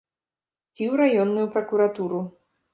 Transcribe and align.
Ці 0.77 0.83
ў 0.91 0.95
раённую 1.03 1.45
пракуратуру. 1.59 2.27